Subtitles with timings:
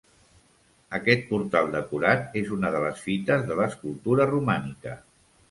[0.97, 4.99] Aquest portal decorat és una de les fites de l'escultura romànica.